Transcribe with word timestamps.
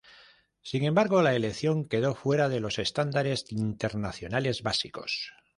Sin 0.63 0.83
embargo, 0.83 1.21
la 1.21 1.35
elección 1.35 1.87
quedó 1.87 2.15
fuera 2.15 2.49
de 2.49 2.59
los 2.59 2.79
estándares 2.79 3.45
internacionales 3.51 4.63
básicos. 4.63 5.31